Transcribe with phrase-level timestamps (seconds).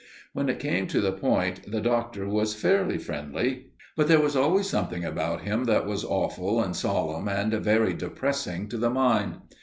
[0.33, 4.67] When it came to the point, the Doctor was fairly friendly, but there was always
[4.67, 9.35] something about him that was awful and solemn and very depressing to the mind.